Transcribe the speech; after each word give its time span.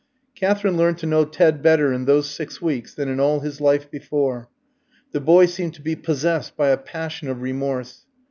Katherine 0.33 0.77
learned 0.77 0.97
to 0.97 1.05
know 1.05 1.25
Ted 1.25 1.61
better 1.61 1.93
in 1.93 2.05
those 2.05 2.27
six 2.27 2.59
weeks 2.59 2.91
than 2.95 3.07
in 3.07 3.19
all 3.19 3.41
his 3.41 3.61
life 3.61 3.91
before. 3.91 4.49
The 5.11 5.21
boy 5.21 5.45
seemed 5.45 5.75
to 5.75 5.81
be 5.83 5.95
possessed 5.95 6.57
by 6.57 6.69
a 6.69 6.77
passion 6.77 7.27
of 7.29 7.43
remorse. 7.43 8.03